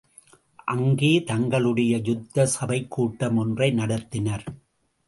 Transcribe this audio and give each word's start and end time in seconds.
அங்கேதங்களுடைய 0.71 2.07
யுத்த 2.07 2.45
சபைக் 2.45 2.91
கூட்டம் 2.91 3.37
ஒன்றை 3.37 3.71
நடத்தினர். 3.71 4.45